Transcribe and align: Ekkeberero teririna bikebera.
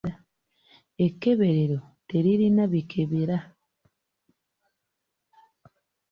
Ekkeberero 1.05 1.77
teririna 2.07 2.63
bikebera. 2.71 3.37